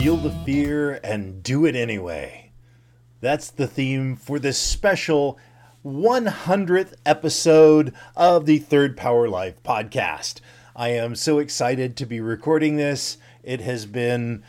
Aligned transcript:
Feel 0.00 0.16
the 0.16 0.30
fear 0.30 1.00
and 1.02 1.42
do 1.42 1.66
it 1.66 1.74
anyway. 1.74 2.52
That's 3.20 3.50
the 3.50 3.66
theme 3.66 4.14
for 4.14 4.38
this 4.38 4.56
special 4.56 5.36
100th 5.84 6.94
episode 7.04 7.92
of 8.14 8.46
the 8.46 8.58
Third 8.58 8.96
Power 8.96 9.28
Life 9.28 9.60
podcast. 9.64 10.40
I 10.76 10.90
am 10.90 11.16
so 11.16 11.40
excited 11.40 11.96
to 11.96 12.06
be 12.06 12.20
recording 12.20 12.76
this. 12.76 13.18
It 13.42 13.60
has 13.62 13.86
been 13.86 14.44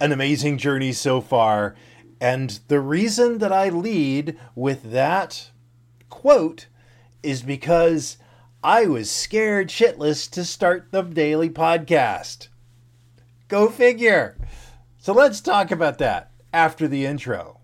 an 0.00 0.10
amazing 0.10 0.58
journey 0.58 0.92
so 0.92 1.20
far. 1.20 1.76
And 2.20 2.58
the 2.66 2.80
reason 2.80 3.38
that 3.38 3.52
I 3.52 3.68
lead 3.68 4.36
with 4.56 4.90
that 4.90 5.52
quote 6.10 6.66
is 7.22 7.42
because 7.42 8.18
I 8.64 8.86
was 8.86 9.08
scared 9.08 9.68
shitless 9.68 10.28
to 10.32 10.44
start 10.44 10.88
the 10.90 11.02
daily 11.02 11.50
podcast. 11.50 12.48
Go 13.46 13.68
figure. 13.68 14.36
So 15.00 15.12
let's 15.12 15.40
talk 15.40 15.70
about 15.70 15.98
that 15.98 16.32
after 16.52 16.88
the 16.88 17.06
intro. 17.06 17.60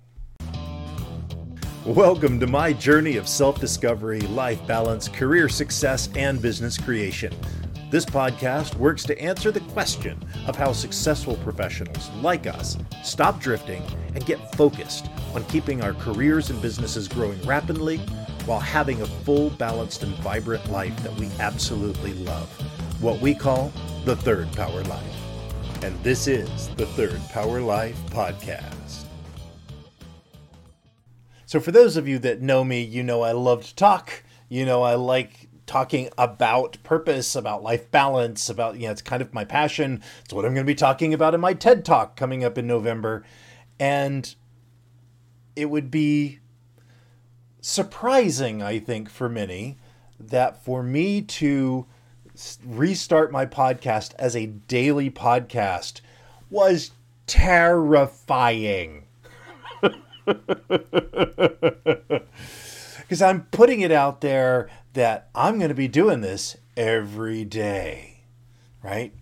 Welcome 1.85 2.39
to 2.39 2.47
my 2.47 2.73
journey 2.73 3.17
of 3.17 3.29
self 3.29 3.59
discovery, 3.61 4.21
life 4.21 4.65
balance, 4.69 5.09
career 5.09 5.49
success, 5.49 6.09
and 6.15 6.41
business 6.41 6.79
creation. 6.79 7.35
This 7.91 8.05
podcast 8.05 8.77
works 8.77 9.03
to 9.05 9.21
answer 9.21 9.51
the 9.51 9.61
question 9.61 10.25
of 10.47 10.55
how 10.55 10.73
successful 10.73 11.35
professionals 11.39 12.09
like 12.23 12.47
us 12.47 12.79
stop 13.03 13.41
drifting 13.41 13.83
and 14.15 14.25
get 14.25 14.55
focused 14.55 15.09
on 15.35 15.45
keeping 15.47 15.83
our 15.83 15.95
careers 15.95 16.51
and 16.51 16.63
businesses 16.63 17.09
growing 17.09 17.43
rapidly 17.43 17.97
while 18.47 18.61
having 18.61 19.03
a 19.03 19.07
full, 19.07 19.51
balanced, 19.51 20.05
and 20.05 20.15
vibrant 20.19 20.71
life 20.71 20.97
that 21.03 21.15
we 21.17 21.29
absolutely 21.41 22.15
love. 22.15 22.49
What 23.03 23.21
we 23.21 23.35
call 23.35 23.73
the 24.05 24.15
Third 24.15 24.53
Power 24.53 24.85
Life. 24.85 25.24
And 25.85 26.03
this 26.03 26.27
is 26.27 26.69
the 26.77 26.87
Third 26.87 27.21
Power 27.29 27.61
Life 27.61 28.01
Podcast. 28.07 29.05
So, 31.45 31.61
for 31.61 31.73
those 31.73 31.99
of 31.99 32.09
you 32.09 32.19
that 32.21 32.41
know 32.41 32.65
me, 32.65 32.81
you 32.81 33.03
know 33.03 33.21
I 33.21 33.33
love 33.33 33.67
to 33.67 33.75
talk. 33.75 34.25
You 34.49 34.65
know 34.65 34.83
I 34.83 34.95
like 34.95 35.51
talking 35.67 36.09
about 36.17 36.79
purpose, 36.85 37.37
about 37.37 37.63
life 37.63 37.91
balance, 37.91 38.49
about, 38.49 38.77
you 38.77 38.87
know, 38.87 38.93
it's 38.93 39.03
kind 39.03 39.21
of 39.21 39.35
my 39.35 39.45
passion. 39.45 40.03
It's 40.25 40.33
what 40.33 40.47
I'm 40.47 40.55
going 40.55 40.65
to 40.65 40.71
be 40.71 40.75
talking 40.75 41.13
about 41.13 41.35
in 41.35 41.43
my 41.43 41.53
TED 41.53 41.85
Talk 41.85 42.17
coming 42.17 42.43
up 42.45 42.57
in 42.57 42.67
November. 42.67 43.23
And 43.79 44.35
it 45.55 45.67
would 45.67 45.91
be 45.91 46.39
surprising, 47.61 48.63
I 48.63 48.79
think, 48.79 49.11
for 49.11 49.29
many 49.29 49.77
that 50.19 50.65
for 50.65 50.83
me 50.83 51.21
to 51.21 51.85
restart 52.65 53.33
my 53.33 53.47
podcast 53.47 54.15
as 54.19 54.35
a 54.35 54.47
daily 54.47 55.11
podcast 55.11 56.01
was 56.51 56.91
terrifying. 57.27 59.05
Because 63.05 63.21
I'm 63.21 63.43
putting 63.51 63.83
it 63.83 63.93
out 63.93 64.23
there 64.23 64.71
that 64.95 65.29
I'm 65.35 65.59
going 65.59 65.69
to 65.69 65.75
be 65.75 65.89
doing 65.89 66.23
this 66.23 66.57
every 66.75 67.45
day, 67.45 68.21
right? 68.83 69.13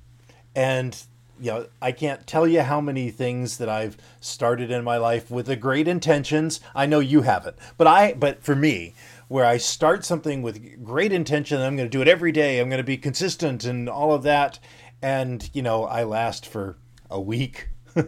And 0.54 0.96
you 1.40 1.50
know, 1.50 1.66
I 1.80 1.90
can't 1.90 2.24
tell 2.24 2.46
you 2.46 2.62
how 2.62 2.80
many 2.80 3.10
things 3.10 3.58
that 3.58 3.68
I've 3.68 3.96
started 4.20 4.70
in 4.70 4.84
my 4.84 4.96
life 4.96 5.28
with 5.28 5.46
the 5.46 5.56
great 5.56 5.88
intentions. 5.88 6.60
I 6.72 6.86
know 6.86 7.00
you 7.00 7.22
haven't, 7.22 7.56
but 7.76 7.88
I, 7.88 8.12
but 8.12 8.44
for 8.44 8.54
me, 8.54 8.94
where 9.32 9.46
I 9.46 9.56
start 9.56 10.04
something 10.04 10.42
with 10.42 10.84
great 10.84 11.10
intention, 11.10 11.60
I'm 11.60 11.74
going 11.74 11.88
to 11.88 11.90
do 11.90 12.02
it 12.02 12.08
every 12.08 12.32
day. 12.32 12.58
I'm 12.58 12.68
going 12.68 12.76
to 12.76 12.84
be 12.84 12.98
consistent 12.98 13.64
and 13.64 13.88
all 13.88 14.12
of 14.12 14.24
that, 14.24 14.58
and 15.00 15.48
you 15.54 15.62
know, 15.62 15.84
I 15.84 16.04
last 16.04 16.46
for 16.46 16.76
a 17.10 17.18
week, 17.18 17.70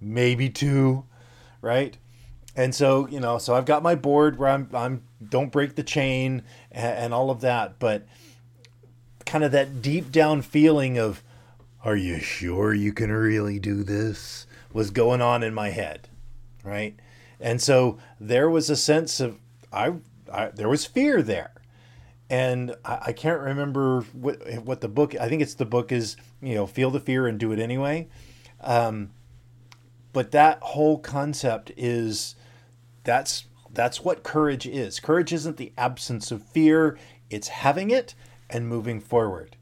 maybe 0.00 0.48
two, 0.48 1.04
right? 1.60 1.98
And 2.54 2.72
so, 2.72 3.08
you 3.08 3.18
know, 3.18 3.38
so 3.38 3.54
I've 3.54 3.64
got 3.64 3.82
my 3.82 3.96
board 3.96 4.38
where 4.38 4.50
I'm, 4.50 4.68
I'm 4.72 5.02
don't 5.28 5.50
break 5.50 5.74
the 5.74 5.82
chain 5.82 6.42
and, 6.70 6.98
and 6.98 7.14
all 7.14 7.30
of 7.30 7.40
that, 7.40 7.80
but 7.80 8.06
kind 9.26 9.42
of 9.42 9.50
that 9.52 9.82
deep 9.82 10.12
down 10.12 10.42
feeling 10.42 10.96
of 10.96 11.24
are 11.84 11.96
you 11.96 12.20
sure 12.20 12.72
you 12.72 12.92
can 12.92 13.10
really 13.10 13.58
do 13.58 13.82
this? 13.82 14.46
was 14.72 14.90
going 14.90 15.20
on 15.20 15.42
in 15.42 15.54
my 15.54 15.70
head, 15.70 16.08
right? 16.62 16.94
And 17.40 17.60
so 17.60 17.98
there 18.20 18.50
was 18.50 18.68
a 18.68 18.76
sense 18.76 19.20
of 19.20 19.38
I, 19.72 19.94
I 20.32 20.48
there 20.48 20.68
was 20.68 20.84
fear 20.84 21.22
there, 21.22 21.52
and 22.30 22.74
I, 22.84 22.98
I, 23.06 23.12
can't 23.12 23.40
remember 23.40 24.02
what 24.12 24.38
what 24.64 24.80
the 24.80 24.88
book. 24.88 25.14
I 25.18 25.28
think 25.28 25.42
it's 25.42 25.54
the 25.54 25.64
book 25.64 25.92
is 25.92 26.16
you 26.40 26.54
know 26.54 26.66
feel 26.66 26.90
the 26.90 27.00
fear 27.00 27.26
and 27.26 27.38
do 27.38 27.52
it 27.52 27.58
anyway. 27.58 28.08
Um, 28.60 29.10
but 30.12 30.32
that 30.32 30.58
whole 30.60 30.98
concept 30.98 31.72
is 31.76 32.34
that's 33.04 33.46
that's 33.72 34.04
what 34.04 34.22
courage 34.22 34.66
is. 34.66 35.00
Courage 35.00 35.32
isn't 35.32 35.56
the 35.56 35.72
absence 35.76 36.30
of 36.30 36.42
fear; 36.42 36.98
it's 37.30 37.48
having 37.48 37.90
it 37.90 38.14
and 38.50 38.68
moving 38.68 39.00
forward. 39.00 39.56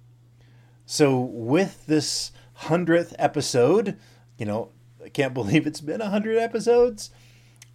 So, 0.87 1.19
with 1.19 1.87
this 1.87 2.31
100th 2.61 3.15
episode, 3.19 3.99
you 4.39 4.47
know, 4.47 4.71
I 5.05 5.09
can't 5.09 5.35
believe 5.35 5.67
it's 5.67 5.81
been 5.81 6.01
a 6.01 6.05
100 6.05 6.39
episodes. 6.39 7.11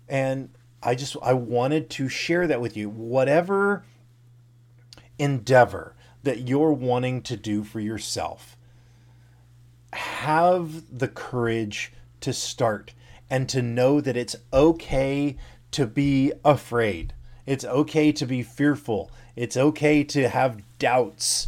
And 0.08 0.50
I 0.84 0.96
just, 0.96 1.16
I 1.22 1.34
wanted 1.34 1.90
to 1.92 2.10
share 2.10 2.48
that 2.48 2.62
with 2.62 2.76
you. 2.76 2.90
Whatever 2.90 3.84
endeavor 5.20 5.96
that 6.24 6.48
you're 6.48 6.74
wanting 6.74 7.22
to 7.22 7.38
do 7.38 7.64
for 7.64 7.80
yourself, 7.80 8.58
have 9.94 10.98
the 10.98 11.08
courage 11.08 11.94
to 12.22 12.34
start 12.34 12.94
and 13.30 13.48
to 13.50 13.62
know 13.62 14.02
that 14.02 14.18
it's 14.18 14.36
okay 14.54 15.38
to 15.72 15.86
be 15.86 16.32
afraid. 16.44 17.14
It's 17.46 17.66
okay 17.66 18.12
to 18.12 18.26
be 18.26 18.44
fearful. 18.44 19.12
It's 19.36 19.58
okay 19.58 20.04
to 20.06 20.30
have 20.30 20.62
doubts. 20.80 21.48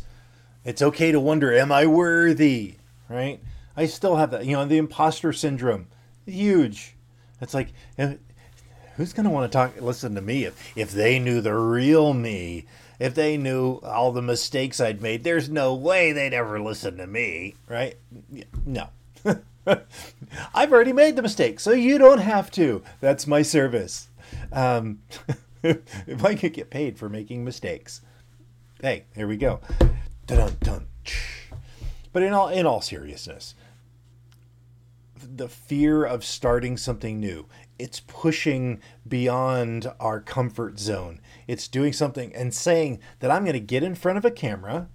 It's 0.64 0.82
okay 0.82 1.12
to 1.12 1.20
wonder, 1.20 1.54
am 1.54 1.72
I 1.72 1.86
worthy? 1.86 2.76
Right? 3.10 3.42
I 3.76 3.86
still 3.86 4.16
have 4.16 4.32
that. 4.32 4.46
You 4.46 4.54
know, 4.54 4.66
the 4.66 4.78
imposter 4.78 5.34
syndrome, 5.34 5.88
huge. 6.26 6.96
It's 7.42 7.54
like, 7.54 7.70
who's 8.98 9.14
going 9.14 9.26
to 9.26 9.30
want 9.30 9.52
to 9.52 9.56
talk, 9.56 9.80
listen 9.82 10.16
to 10.16 10.22
me 10.22 10.46
if, 10.46 10.78
if 10.78 10.92
they 10.92 11.20
knew 11.20 11.42
the 11.42 11.54
real 11.54 12.14
me? 12.14 12.66
If 13.00 13.16
they 13.16 13.38
knew 13.38 13.80
all 13.84 14.12
the 14.12 14.22
mistakes 14.22 14.80
I'd 14.80 15.02
made, 15.02 15.24
there's 15.24 15.50
no 15.50 15.74
way 15.74 16.12
they'd 16.12 16.34
ever 16.34 16.62
listen 16.62 16.98
to 16.98 17.08
me, 17.08 17.56
right? 17.68 17.98
No. 18.66 18.90
I've 20.54 20.72
already 20.72 20.94
made 20.94 21.16
the 21.16 21.22
mistake, 21.22 21.60
so 21.60 21.72
you 21.72 21.98
don't 21.98 22.20
have 22.20 22.52
to. 22.52 22.84
That's 23.02 23.28
my 23.28 23.42
service. 23.42 24.10
Um, 24.52 25.00
if 25.64 26.24
I 26.24 26.36
could 26.36 26.54
get 26.54 26.70
paid 26.70 26.98
for 26.98 27.10
making 27.10 27.44
mistakes, 27.44 28.02
hey, 28.82 29.06
here 29.16 29.28
we 29.28 29.38
go. 29.38 29.62
But 30.28 32.24
in 32.24 32.34
all 32.34 32.50
in 32.50 32.66
all 32.66 32.82
seriousness, 32.82 33.56
the 35.16 35.50
fear 35.50 36.04
of 36.04 36.24
starting 36.24 36.78
something 36.78 37.20
new, 37.20 37.46
it's 37.84 38.00
pushing 38.00 38.80
beyond 39.06 39.92
our 40.00 40.22
comfort 40.22 40.80
zone. 40.80 41.20
It's 41.48 41.68
doing 41.68 41.92
something 41.92 42.34
and 42.34 42.54
saying 42.54 43.02
that 43.20 43.30
I'm 43.30 43.44
going 43.44 43.56
to 43.56 43.60
get 43.60 43.84
in 43.84 43.94
front 43.94 44.18
of 44.18 44.24
a 44.24 44.32
camera 44.32 44.88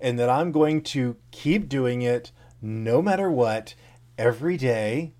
and 0.00 0.20
that 0.20 0.28
I'm 0.30 0.52
going 0.52 0.82
to 0.82 1.16
keep 1.32 1.68
doing 1.68 2.02
it 2.02 2.30
no 2.60 3.02
matter 3.02 3.28
what 3.28 3.74
every 4.16 4.56
day 4.56 5.14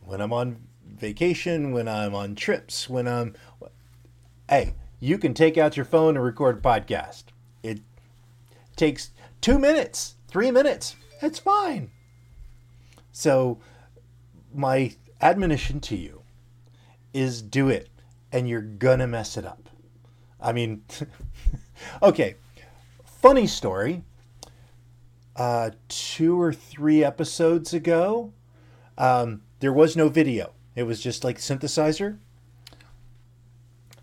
when 0.00 0.20
I'm 0.20 0.32
on 0.32 0.66
vacation, 0.84 1.70
when 1.70 1.86
I'm 1.86 2.12
on 2.12 2.34
trips, 2.34 2.90
when 2.90 3.06
I'm 3.06 3.36
hey, 4.48 4.74
you 4.98 5.18
can 5.18 5.34
take 5.34 5.56
out 5.56 5.76
your 5.76 5.86
phone 5.86 6.16
and 6.16 6.24
record 6.24 6.58
a 6.58 6.60
podcast. 6.60 7.26
It 7.62 7.82
takes 8.74 9.12
two 9.40 9.60
minutes, 9.60 10.16
three 10.26 10.50
minutes. 10.50 10.96
It's 11.20 11.38
fine. 11.38 11.92
So, 13.12 13.60
my 14.52 14.96
admonition 15.20 15.78
to 15.78 15.94
you 15.94 16.21
is 17.12 17.42
do 17.42 17.68
it, 17.68 17.88
and 18.30 18.48
you're 18.48 18.60
gonna 18.60 19.06
mess 19.06 19.36
it 19.36 19.44
up. 19.44 19.68
I 20.40 20.52
mean, 20.52 20.84
okay, 22.02 22.36
funny 23.04 23.46
story. 23.46 24.02
Uh, 25.34 25.70
two 25.88 26.38
or 26.38 26.52
three 26.52 27.02
episodes 27.02 27.72
ago, 27.72 28.32
um, 28.98 29.42
there 29.60 29.72
was 29.72 29.96
no 29.96 30.08
video. 30.08 30.52
It 30.74 30.82
was 30.82 31.00
just 31.00 31.24
like 31.24 31.38
synthesizer. 31.38 32.18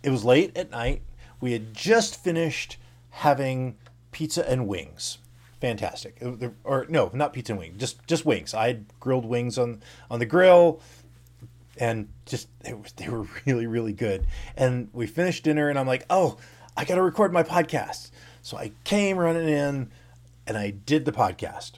It 0.02 0.10
was 0.10 0.24
late 0.24 0.58
at 0.58 0.72
night. 0.72 1.04
We 1.42 1.54
had 1.54 1.74
just 1.74 2.22
finished 2.22 2.78
having 3.10 3.78
pizza 4.12 4.50
and 4.50 4.68
wings. 4.68 5.20
Fantastic. 5.62 6.22
Or 6.64 6.86
no, 6.90 7.12
not 7.14 7.34
pizza 7.34 7.52
and 7.52 7.60
wings, 7.60 7.78
just 7.78 8.06
just 8.08 8.26
wings. 8.26 8.54
I 8.54 8.68
had 8.68 8.86
grilled 9.00 9.26
wings 9.26 9.58
on 9.58 9.82
on 10.10 10.20
the 10.20 10.26
grill, 10.26 10.82
and 11.80 12.10
just 12.26 12.48
they 12.60 12.74
were, 12.74 12.86
they 12.98 13.10
were 13.10 13.26
really 13.46 13.66
really 13.66 13.94
good. 13.94 14.28
And 14.56 14.90
we 14.94 15.08
finished 15.08 15.44
dinner, 15.44 15.70
and 15.70 15.80
I'm 15.80 15.88
like, 15.88 16.06
oh, 16.10 16.38
I 16.78 16.86
got 16.86 16.96
to 16.96 17.02
record 17.02 17.34
my 17.34 17.44
podcast. 17.44 18.12
So 18.42 18.58
I 18.58 18.72
came 18.84 19.18
running 19.18 19.50
in, 19.50 19.92
and 20.46 20.58
I 20.58 20.70
did 20.70 21.06
the 21.06 21.12
podcast. 21.12 21.74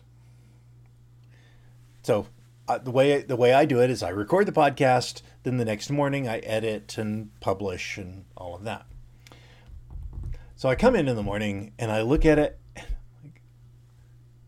So 2.03 2.27
uh, 2.67 2.79
the 2.79 2.91
way 2.91 3.21
the 3.21 3.35
way 3.35 3.53
I 3.53 3.65
do 3.65 3.81
it 3.81 3.89
is 3.89 4.01
I 4.03 4.09
record 4.09 4.47
the 4.47 4.51
podcast, 4.51 5.21
then 5.43 5.57
the 5.57 5.65
next 5.65 5.89
morning 5.89 6.27
I 6.27 6.39
edit 6.39 6.97
and 6.97 7.29
publish 7.39 7.97
and 7.97 8.25
all 8.35 8.55
of 8.55 8.63
that. 8.63 8.85
So 10.55 10.69
I 10.69 10.75
come 10.75 10.95
in 10.95 11.07
in 11.07 11.15
the 11.15 11.23
morning 11.23 11.73
and 11.79 11.91
I 11.91 12.03
look 12.03 12.25
at 12.25 12.37
it. 12.37 12.59
Like, 13.23 13.41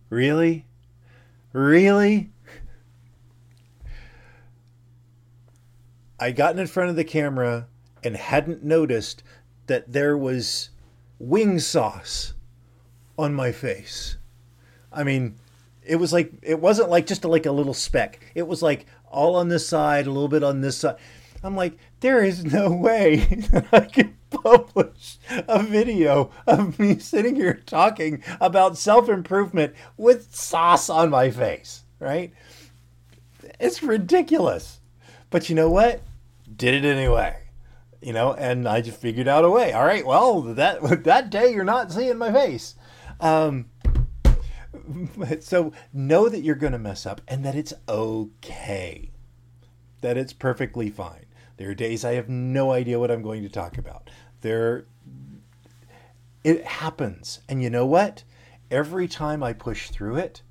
really, 0.10 0.68
really. 1.52 2.32
I 6.24 6.32
gotten 6.32 6.58
in 6.58 6.68
front 6.68 6.90
of 6.90 6.96
the 6.96 7.04
camera 7.04 7.68
and 8.02 8.16
hadn't 8.16 8.64
noticed 8.64 9.24
that 9.68 9.92
there 9.92 10.18
was 10.18 10.70
wing 11.20 11.60
sauce 11.60 12.34
on 13.20 13.34
my 13.34 13.52
face. 13.52 14.16
I 14.90 15.04
mean, 15.04 15.36
it 15.86 15.98
was 15.98 16.14
like 16.14 16.32
it 16.42 16.62
wasn't 16.62 16.90
like 16.90 17.08
just 17.08 17.26
like 17.26 17.46
a 17.46 17.52
little 17.52 17.74
speck. 17.74 18.22
It 18.36 18.48
was 18.48 18.64
like 18.64 18.86
all 19.12 19.36
on 19.36 19.50
this 19.50 19.68
side, 19.68 20.08
a 20.08 20.12
little 20.12 20.30
bit 20.30 20.46
on 20.46 20.62
this 20.62 20.78
side. 20.78 20.96
I'm 21.44 21.58
like, 21.58 21.74
there 22.00 22.24
is 22.24 22.46
no 22.46 22.72
way 22.72 23.18
that 23.52 23.66
I 23.74 23.82
can 23.82 24.16
publish 24.30 25.18
a 25.30 25.62
video 25.62 26.32
of 26.48 26.80
me 26.80 27.00
sitting 27.00 27.36
here 27.36 27.62
talking 27.66 28.24
about 28.40 28.78
self 28.78 29.10
improvement 29.10 29.76
with 29.98 30.34
sauce 30.34 30.90
on 30.90 31.10
my 31.10 31.32
face, 31.32 31.84
right? 32.00 32.32
It's 33.60 33.84
ridiculous. 33.84 34.80
But 35.30 35.50
you 35.50 35.56
know 35.56 35.70
what? 35.70 36.00
Did 36.56 36.84
it 36.84 36.88
anyway. 36.88 37.38
You 38.02 38.14
know, 38.14 38.34
and 38.34 38.68
I 38.68 38.82
just 38.82 39.00
figured 39.00 39.28
out 39.28 39.46
a 39.46 39.50
way. 39.50 39.72
All 39.72 39.86
right, 39.86 40.06
well, 40.06 40.42
that 40.42 40.82
that 41.04 41.30
day 41.30 41.54
you're 41.54 41.64
not 41.64 41.92
seeing 41.92 42.18
my 42.18 42.32
face. 42.32 42.76
Um, 43.20 43.68
so 45.40 45.72
know 45.94 46.30
that 46.30 46.42
you're 46.42 46.56
going 46.56 46.74
to 46.74 46.80
mess 46.80 47.06
up 47.06 47.22
and 47.28 47.46
that 47.46 47.56
it's 47.56 47.74
okay. 47.88 49.12
That 50.02 50.18
it's 50.18 50.34
perfectly 50.34 50.90
fine. 50.90 51.26
There 51.58 51.70
are 51.70 51.76
days 51.76 52.04
I 52.04 52.16
have 52.16 52.30
no 52.30 52.72
idea 52.72 53.00
what 53.00 53.12
I'm 53.12 53.22
going 53.22 53.44
to 53.44 53.50
talk 53.50 53.78
about. 53.78 54.10
There 54.42 54.86
it 56.44 56.66
happens. 56.66 57.40
And 57.48 57.64
you 57.64 57.70
know 57.70 57.86
what? 57.86 58.24
Every 58.70 59.08
time 59.08 59.44
I 59.44 59.54
push 59.54 59.90
through 59.90 60.18
it, 60.18 60.42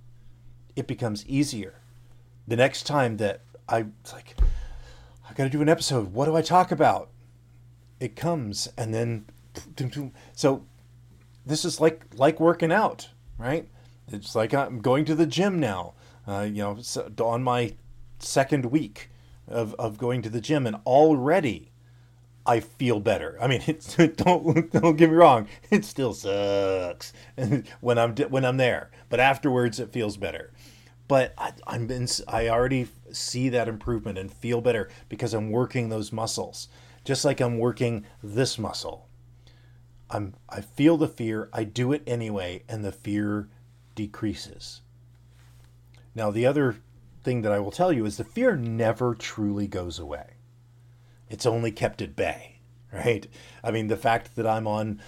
it 0.75 0.87
becomes 0.87 1.27
easier. 1.27 1.75
The 2.49 2.57
next 2.57 2.85
time 2.85 3.19
that 3.19 3.43
I 3.69 3.87
it's 4.01 4.13
like 4.13 4.37
I 5.33 5.35
got 5.35 5.45
to 5.45 5.51
do 5.51 5.63
an 5.63 5.69
episode, 5.71 6.13
what 6.13 6.27
do 6.27 6.37
I 6.37 6.43
talk 6.43 6.71
about? 6.71 7.09
It 7.99 8.17
comes 8.17 8.69
and 8.77 8.93
then 8.93 9.25
so 10.35 10.67
this 11.47 11.65
is 11.65 11.81
like 11.81 12.05
like 12.17 12.39
working 12.39 12.71
out, 12.71 13.09
right? 13.39 13.67
It's 14.09 14.35
like 14.35 14.53
I'm 14.53 14.83
going 14.83 15.07
to 15.07 15.15
the 15.15 15.25
gym 15.25 15.59
now. 15.59 15.95
Uh, 16.29 16.43
you 16.43 16.63
know, 16.63 16.79
on 17.25 17.43
my 17.43 17.75
second 18.19 18.67
week 18.67 19.11
of, 19.49 19.75
of 19.79 19.97
going 19.97 20.21
to 20.21 20.29
the 20.29 20.41
gym, 20.43 20.67
and 20.67 20.77
already 20.85 21.73
I 22.45 22.61
feel 22.61 23.01
better. 23.01 23.39
I 23.41 23.47
mean, 23.47 23.63
it's, 23.67 23.97
don't 23.97 24.71
don't 24.71 24.97
get 24.97 25.09
me 25.09 25.17
wrong, 25.17 25.49
it 25.71 25.87
still 25.87 26.13
sucks 26.13 27.15
when 27.81 27.99
I'm 27.99 28.15
when 28.17 28.45
I'm 28.45 28.59
there, 28.59 28.91
but 29.09 29.19
afterwards 29.19 29.81
it 29.81 29.93
feels 29.93 30.19
better. 30.19 30.53
But 31.09 31.33
I, 31.39 31.53
I'm 31.67 31.91
in, 31.91 32.07
I 32.29 32.49
already 32.49 32.89
see 33.13 33.49
that 33.49 33.69
improvement 33.69 34.19
and 34.19 34.33
feel 34.33 34.61
better 34.61 34.89
because 35.09 35.35
I'm 35.35 35.51
working 35.51 35.89
those 35.89 36.13
muscles, 36.13 36.69
just 37.05 37.25
like 37.25 37.41
I'm 37.41 37.59
working 37.59 38.05
this 38.23 38.59
muscle. 38.59 39.09
I'm 40.11 40.35
I 40.49 40.61
feel 40.61 40.97
the 40.97 41.09
fear, 41.09 41.49
I 41.53 41.65
do 41.65 41.93
it 41.93 42.03
anyway, 42.07 42.65
and 42.69 42.85
the 42.85 42.93
fear 42.93 43.49
decreases. 43.95 44.83
Now, 46.15 46.31
the 46.31 46.47
other 46.47 46.77
thing 47.23 47.43
that 47.43 47.53
I 47.53 47.59
will 47.59 47.71
tell 47.71 47.93
you 47.93 48.05
is 48.05 48.17
the 48.17 48.25
fear 48.25 48.57
never 48.57 49.15
truly 49.15 49.67
goes 49.67 49.99
away. 49.99 50.35
It's 51.31 51.47
only 51.47 51.73
kept 51.73 52.03
at 52.03 52.17
bay, 52.17 52.59
right? 52.93 53.27
I 53.65 53.71
mean, 53.71 53.89
the 53.89 53.97
fact 53.97 54.37
that 54.37 54.47
I'm 54.47 54.67
on 54.67 55.01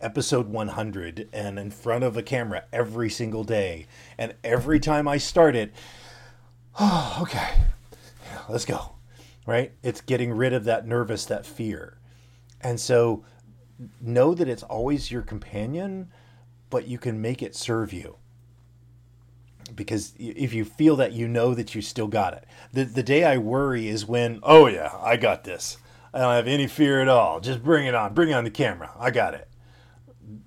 episode 0.00 0.48
100 0.48 1.28
and 1.32 1.58
in 1.58 1.70
front 1.70 2.04
of 2.04 2.16
a 2.16 2.22
camera 2.22 2.64
every 2.72 3.10
single 3.10 3.44
day, 3.44 3.86
and 4.16 4.34
every 4.44 4.78
time 4.78 5.08
I 5.08 5.18
start 5.18 5.56
it, 5.56 5.72
oh, 6.78 7.18
okay, 7.22 7.48
yeah, 8.30 8.42
let's 8.48 8.64
go, 8.64 8.92
right? 9.46 9.72
It's 9.82 10.00
getting 10.00 10.32
rid 10.32 10.52
of 10.52 10.64
that 10.64 10.86
nervous, 10.86 11.24
that 11.26 11.46
fear. 11.46 11.98
And 12.60 12.80
so 12.80 13.24
know 14.00 14.34
that 14.34 14.48
it's 14.48 14.62
always 14.62 15.10
your 15.10 15.22
companion, 15.22 16.10
but 16.70 16.86
you 16.86 16.98
can 16.98 17.20
make 17.20 17.42
it 17.42 17.54
serve 17.54 17.92
you. 17.92 18.16
Because 19.74 20.14
if 20.18 20.54
you 20.54 20.64
feel 20.64 20.96
that 20.96 21.12
you 21.12 21.28
know 21.28 21.54
that 21.54 21.74
you 21.74 21.82
still 21.82 22.08
got 22.08 22.32
it. 22.32 22.46
The, 22.72 22.84
the 22.84 23.02
day 23.02 23.24
i 23.24 23.36
worry 23.36 23.86
is 23.86 24.06
when 24.06 24.40
oh 24.42 24.66
yeah 24.66 24.90
i 25.00 25.16
got 25.16 25.44
this. 25.44 25.76
I 26.12 26.20
don't 26.20 26.34
have 26.34 26.48
any 26.48 26.66
fear 26.66 27.02
at 27.02 27.08
all. 27.08 27.38
Just 27.38 27.62
bring 27.62 27.86
it 27.86 27.94
on. 27.94 28.14
Bring 28.14 28.30
it 28.30 28.32
on 28.32 28.44
the 28.44 28.50
camera. 28.50 28.90
I 28.98 29.10
got 29.10 29.34
it. 29.34 29.46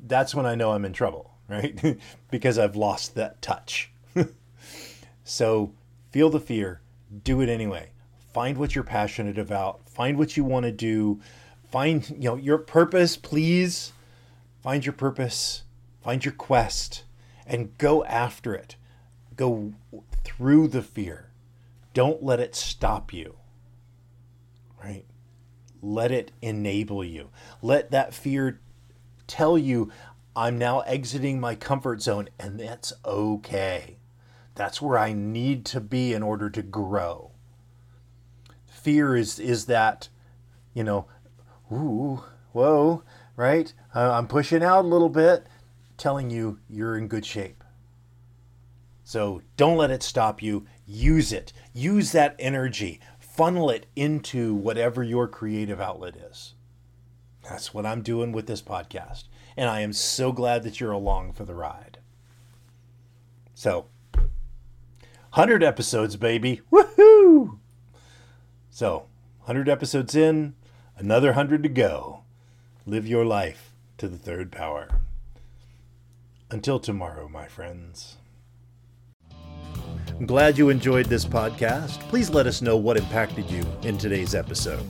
That's 0.06 0.34
when 0.34 0.48
i 0.48 0.56
know 0.56 0.72
i'm 0.72 0.86
in 0.86 0.94
trouble 0.94 1.38
right? 1.48 2.00
Because 2.32 2.58
i've 2.58 2.76
lost 2.76 3.16
that 3.16 3.42
touch. 3.42 3.92
So 5.24 5.74
feel 6.12 6.30
the 6.30 6.40
fear 6.40 6.82
do 7.24 7.42
it 7.42 7.50
anyway 7.50 7.90
find 8.34 8.58
what 8.58 8.76
you're 8.76 8.84
passionate 8.84 9.38
about 9.38 9.90
find 9.90 10.18
what 10.18 10.38
you 10.38 10.44
want 10.44 10.66
to 10.66 10.72
do 10.72 11.20
find 11.70 12.10
you 12.10 12.30
know 12.30 12.36
your 12.36 12.58
purpose 12.58 13.18
please 13.18 13.92
find 14.62 14.86
your 14.86 14.94
purpose 14.94 15.64
Find 16.02 16.26
your 16.26 16.34
quest 16.34 17.04
and 17.46 17.78
go 17.78 18.04
after 18.06 18.56
it. 18.56 18.76
Go 19.36 19.74
through 20.24 20.68
the 20.68 20.82
fear. 20.82 21.32
Don't 21.94 22.24
let 22.24 22.40
it 22.40 22.56
stop 22.56 23.14
you. 23.14 23.38
Right? 24.84 25.06
Let 25.82 26.12
it 26.12 26.32
enable 26.42 27.04
you. 27.04 27.30
Let 27.62 27.92
that 27.92 28.14
fear 28.14 28.60
tell 29.28 29.58
you, 29.58 29.92
I'm 30.36 30.58
now 30.58 30.80
exiting 30.82 31.40
my 31.40 31.56
comfort 31.56 32.02
zone, 32.02 32.30
and 32.40 32.60
that's 32.60 32.94
okay. 33.06 33.98
That's 34.56 34.82
where 34.82 34.98
I 34.98 35.14
need 35.14 35.66
to 35.68 35.80
be 35.80 36.14
in 36.14 36.24
order 36.24 36.50
to 36.50 36.62
grow. 36.62 37.32
Fear 38.66 39.16
is 39.16 39.40
is 39.40 39.66
that, 39.66 40.10
you 40.74 40.84
know, 40.84 41.08
ooh, 41.72 42.24
whoa, 42.52 43.04
right? 43.36 43.74
Uh, 43.96 44.12
I'm 44.12 44.28
pushing 44.28 44.64
out 44.64 44.86
a 44.86 44.88
little 44.88 45.10
bit 45.10 45.48
telling 45.98 46.30
you 46.30 46.60
you're 46.68 46.98
in 46.98 47.08
good 47.08 47.26
shape. 47.26 47.64
So 49.04 49.42
don't 49.58 49.78
let 49.78 49.92
it 49.92 50.04
stop 50.04 50.42
you. 50.42 50.66
Use 50.86 51.32
it. 51.34 51.54
Use 51.74 52.12
that 52.14 52.36
energy. 52.40 53.00
Funnel 53.20 53.70
it 53.70 53.86
into 53.96 54.54
whatever 54.54 55.04
your 55.04 55.28
creative 55.28 55.80
outlet 55.80 56.16
is. 56.16 56.54
That's 57.44 57.74
what 57.74 57.86
I'm 57.86 58.02
doing 58.02 58.32
with 58.32 58.48
this 58.48 58.62
podcast. 58.62 59.26
And 59.58 59.70
I 59.70 59.82
am 59.82 59.94
so 59.94 60.32
glad 60.32 60.64
that 60.64 60.80
you're 60.80 60.92
along 60.92 61.34
for 61.34 61.46
the 61.46 61.56
ride. 61.56 61.98
So, 63.54 63.88
100 65.34 65.64
episodes, 65.64 66.18
baby. 66.18 66.60
Woohoo! 66.74 67.58
So, 68.70 69.06
100 69.44 69.70
episodes 69.70 70.14
in, 70.14 70.56
another 70.98 71.30
100 71.30 71.64
to 71.64 71.70
go. 71.70 72.24
Live 72.86 73.08
your 73.08 73.24
life 73.24 73.74
to 73.98 74.10
the 74.10 74.18
third 74.18 74.52
power. 74.52 74.90
Until 76.50 76.82
tomorrow, 76.82 77.30
my 77.30 77.48
friends. 77.48 78.18
I'm 80.10 80.26
glad 80.26 80.58
you 80.58 80.68
enjoyed 80.70 81.06
this 81.06 81.24
podcast. 81.24 82.02
Please 82.10 82.30
let 82.30 82.46
us 82.46 82.62
know 82.62 82.76
what 82.76 82.98
impacted 82.98 83.50
you 83.50 83.64
in 83.84 83.98
today's 83.98 84.36
episode. 84.36 84.86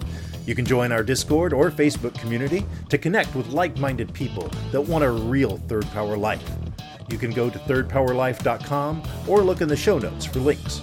You 0.47 0.55
can 0.55 0.65
join 0.65 0.91
our 0.91 1.03
Discord 1.03 1.53
or 1.53 1.69
Facebook 1.69 2.19
community 2.19 2.65
to 2.89 2.97
connect 2.97 3.35
with 3.35 3.49
like 3.49 3.77
minded 3.77 4.11
people 4.11 4.49
that 4.71 4.81
want 4.81 5.03
a 5.03 5.11
real 5.11 5.57
Third 5.57 5.85
Power 5.91 6.17
life. 6.17 6.43
You 7.09 7.17
can 7.17 7.31
go 7.31 7.49
to 7.49 7.59
thirdpowerlife.com 7.59 9.03
or 9.27 9.41
look 9.41 9.61
in 9.61 9.67
the 9.67 9.75
show 9.75 9.99
notes 9.99 10.25
for 10.25 10.39
links. 10.39 10.81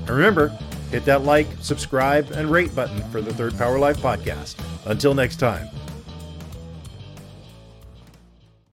And 0.00 0.10
remember, 0.10 0.48
hit 0.90 1.04
that 1.04 1.22
like, 1.22 1.46
subscribe, 1.60 2.30
and 2.32 2.50
rate 2.50 2.74
button 2.74 3.02
for 3.10 3.20
the 3.20 3.34
Third 3.34 3.56
Power 3.58 3.78
Life 3.78 3.98
podcast. 3.98 4.56
Until 4.86 5.14
next 5.14 5.36
time. 5.36 5.68